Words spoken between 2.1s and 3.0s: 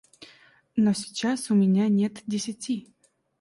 десяти.